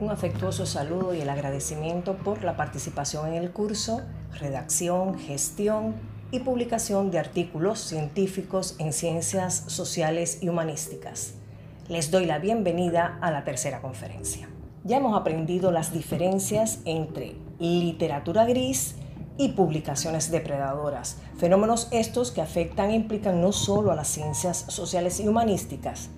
[0.00, 4.00] Un afectuoso saludo y el agradecimiento por la participación en el curso
[4.38, 5.94] Redacción, Gestión
[6.30, 11.34] y Publicación de Artículos Científicos en Ciencias Sociales y Humanísticas.
[11.88, 14.48] Les doy la bienvenida a la tercera conferencia.
[14.84, 18.94] Ya hemos aprendido las diferencias entre literatura gris
[19.36, 25.20] y publicaciones depredadoras, fenómenos estos que afectan e implican no solo a las ciencias sociales
[25.20, 26.08] y humanísticas,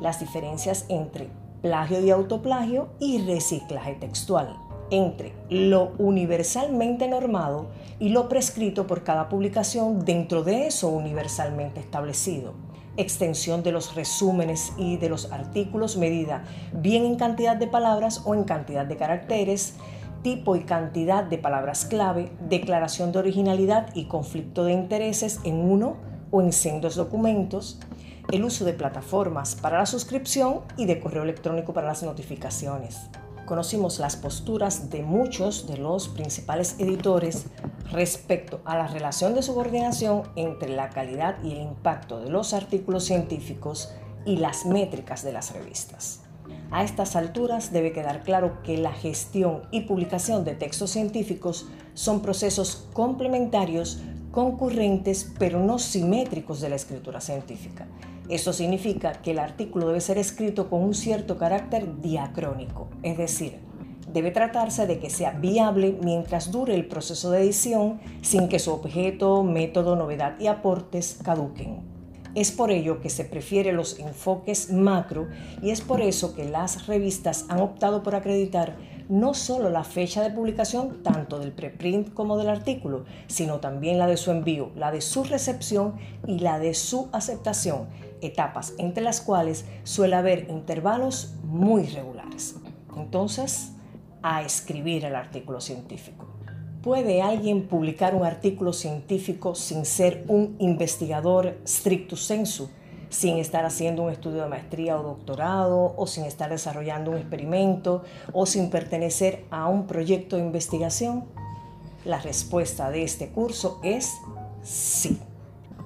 [0.00, 1.28] las diferencias entre
[1.62, 4.56] plagio y autoplagio y reciclaje textual,
[4.90, 7.66] entre lo universalmente normado
[7.98, 12.54] y lo prescrito por cada publicación dentro de eso universalmente establecido.
[12.96, 18.34] Extensión de los resúmenes y de los artículos medida bien en cantidad de palabras o
[18.34, 19.74] en cantidad de caracteres,
[20.22, 25.96] tipo y cantidad de palabras clave, declaración de originalidad y conflicto de intereses en uno
[26.30, 27.80] o en sendos documentos,
[28.30, 32.98] el uso de plataformas para la suscripción y de correo electrónico para las notificaciones.
[33.46, 37.46] Conocimos las posturas de muchos de los principales editores
[37.90, 43.04] respecto a la relación de subordinación entre la calidad y el impacto de los artículos
[43.04, 43.94] científicos
[44.26, 46.20] y las métricas de las revistas.
[46.70, 52.20] A estas alturas debe quedar claro que la gestión y publicación de textos científicos son
[52.20, 57.86] procesos complementarios, concurrentes, pero no simétricos de la escritura científica.
[58.28, 63.58] Esto significa que el artículo debe ser escrito con un cierto carácter diacrónico, es decir,
[64.12, 68.72] debe tratarse de que sea viable mientras dure el proceso de edición sin que su
[68.72, 71.80] objeto, método, novedad y aportes caduquen.
[72.34, 75.28] Es por ello que se prefiere los enfoques macro
[75.62, 78.76] y es por eso que las revistas han optado por acreditar
[79.08, 84.06] no solo la fecha de publicación tanto del preprint como del artículo, sino también la
[84.06, 85.94] de su envío, la de su recepción
[86.26, 87.88] y la de su aceptación,
[88.20, 92.56] etapas entre las cuales suele haber intervalos muy regulares.
[92.96, 93.72] Entonces,
[94.22, 96.26] a escribir el artículo científico.
[96.82, 102.70] ¿Puede alguien publicar un artículo científico sin ser un investigador stricto sensu,
[103.10, 108.04] sin estar haciendo un estudio de maestría o doctorado, o sin estar desarrollando un experimento,
[108.32, 111.24] o sin pertenecer a un proyecto de investigación?
[112.04, 114.12] La respuesta de este curso es
[114.62, 115.20] sí.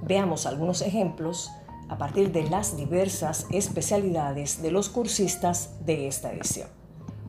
[0.00, 1.50] Veamos algunos ejemplos
[1.88, 6.68] a partir de las diversas especialidades de los cursistas de esta edición.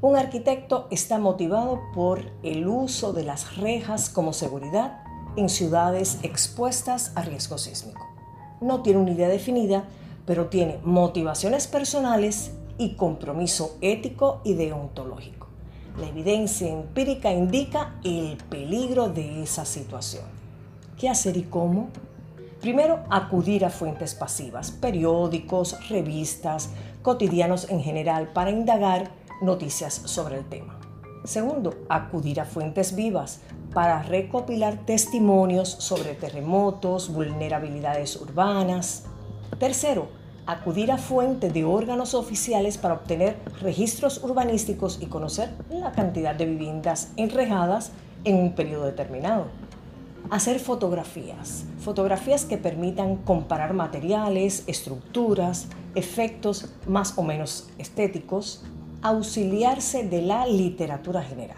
[0.02, 5.04] Un arquitecto está motivado por el uso de las rejas como seguridad
[5.36, 8.08] en ciudades expuestas a riesgo sísmico.
[8.62, 9.86] No tiene una idea definida,
[10.26, 15.48] pero tiene motivaciones personales y compromiso ético y deontológico.
[16.00, 20.24] La evidencia empírica indica el peligro de esa situación.
[20.98, 21.90] ¿Qué hacer y cómo?
[22.62, 26.70] Primero, acudir a fuentes pasivas, periódicos, revistas,
[27.02, 29.12] cotidianos en general, para indagar
[29.42, 30.78] noticias sobre el tema.
[31.24, 33.40] Segundo, acudir a fuentes vivas
[33.74, 39.06] para recopilar testimonios sobre terremotos, vulnerabilidades urbanas.
[39.58, 40.10] Tercero,
[40.46, 46.46] acudir a fuentes de órganos oficiales para obtener registros urbanísticos y conocer la cantidad de
[46.46, 47.94] viviendas enrejadas
[48.26, 49.46] en un periodo determinado
[50.30, 58.64] hacer fotografías, fotografías que permitan comparar materiales, estructuras, efectos más o menos estéticos,
[59.02, 61.58] auxiliarse de la literatura general.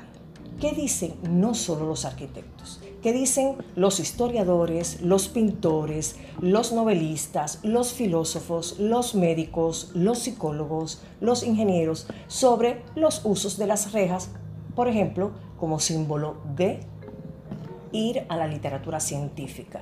[0.59, 2.79] ¿Qué dicen no solo los arquitectos?
[3.01, 11.41] ¿Qué dicen los historiadores, los pintores, los novelistas, los filósofos, los médicos, los psicólogos, los
[11.41, 14.29] ingenieros sobre los usos de las rejas,
[14.75, 16.81] por ejemplo, como símbolo de
[17.91, 19.81] ir a la literatura científica,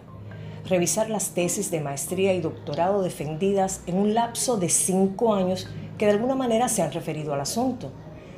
[0.65, 6.05] revisar las tesis de maestría y doctorado defendidas en un lapso de cinco años que
[6.05, 7.91] de alguna manera se han referido al asunto,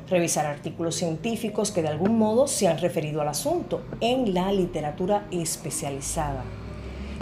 [0.08, 5.26] revisar artículos científicos que de algún modo se han referido al asunto en la literatura
[5.30, 6.44] especializada,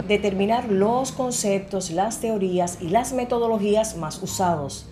[0.07, 4.89] determinar los conceptos, las teorías y las metodologías más usados,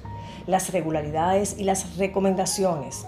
[0.47, 3.05] las regularidades y las recomendaciones,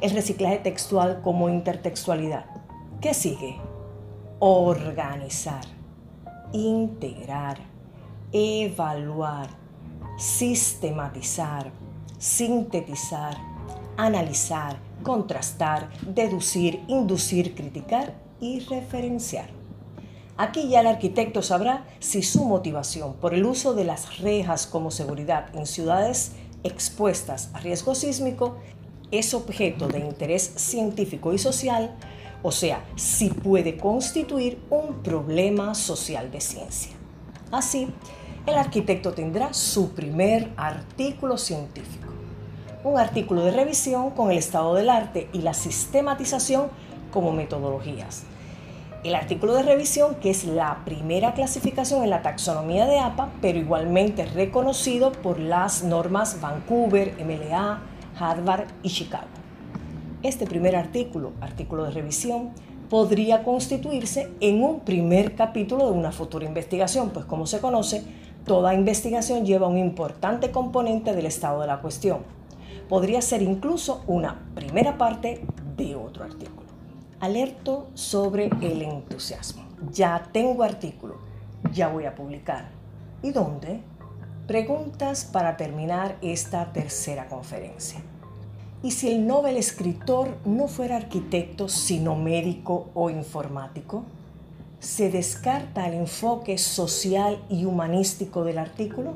[0.00, 2.46] el reciclaje textual como intertextualidad.
[3.00, 3.58] ¿Qué sigue?
[4.44, 5.64] Organizar,
[6.52, 7.58] integrar,
[8.32, 9.48] evaluar,
[10.18, 11.70] sistematizar,
[12.18, 13.36] sintetizar,
[13.96, 19.48] analizar, contrastar, deducir, inducir, criticar y referenciar.
[20.36, 24.90] Aquí ya el arquitecto sabrá si su motivación por el uso de las rejas como
[24.90, 26.32] seguridad en ciudades
[26.64, 28.56] expuestas a riesgo sísmico
[29.12, 31.94] es objeto de interés científico y social
[32.42, 36.92] o sea, si puede constituir un problema social de ciencia.
[37.50, 37.88] Así,
[38.46, 42.08] el arquitecto tendrá su primer artículo científico.
[42.84, 46.68] un artículo de revisión con el estado del arte y la sistematización
[47.12, 48.24] como metodologías.
[49.04, 53.60] El artículo de revisión, que es la primera clasificación en la taxonomía de APA, pero
[53.60, 57.82] igualmente reconocido por las normas Vancouver, MLA,
[58.18, 59.41] Harvard y Chicago.
[60.22, 62.50] Este primer artículo, artículo de revisión,
[62.88, 68.04] podría constituirse en un primer capítulo de una futura investigación, pues como se conoce,
[68.44, 72.20] toda investigación lleva un importante componente del estado de la cuestión.
[72.88, 75.44] Podría ser incluso una primera parte
[75.76, 76.68] de otro artículo.
[77.18, 79.64] Alerto sobre el entusiasmo.
[79.90, 81.16] Ya tengo artículo,
[81.72, 82.70] ya voy a publicar.
[83.22, 83.80] ¿Y dónde?
[84.46, 88.00] Preguntas para terminar esta tercera conferencia.
[88.84, 94.02] ¿Y si el Nobel escritor no fuera arquitecto, sino médico o informático?
[94.80, 99.14] ¿Se descarta el enfoque social y humanístico del artículo?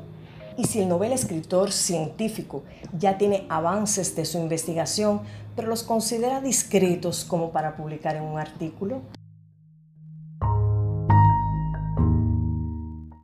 [0.57, 2.63] Y si el novel escritor científico
[2.97, 5.19] ya tiene avances de su investigación,
[5.57, 9.01] pero los considera discretos como para publicar en un artículo,